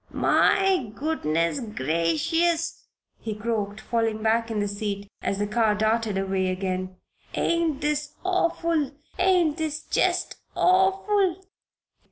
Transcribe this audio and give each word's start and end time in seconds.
"My 0.13 0.91
goodness 0.95 1.59
gracious!" 1.59 2.87
he 3.19 3.35
croaked, 3.35 3.79
falling 3.81 4.23
back 4.23 4.49
in 4.49 4.59
the 4.59 4.67
seat 4.67 5.07
as 5.21 5.37
the 5.37 5.45
car 5.45 5.75
darted 5.75 6.17
away 6.17 6.47
again. 6.47 6.95
"Ain't 7.35 7.81
this 7.81 8.15
awful? 8.25 8.93
Ain't 9.19 9.57
this 9.57 9.83
jest 9.83 10.37
awful?" 10.55 11.43